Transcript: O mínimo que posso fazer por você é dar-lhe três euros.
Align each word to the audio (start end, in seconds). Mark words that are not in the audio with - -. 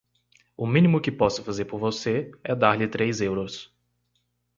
O 0.57 0.65
mínimo 0.65 0.99
que 0.99 1.11
posso 1.11 1.43
fazer 1.43 1.65
por 1.65 1.79
você 1.79 2.31
é 2.43 2.55
dar-lhe 2.55 2.87
três 2.87 3.21
euros. 3.21 3.71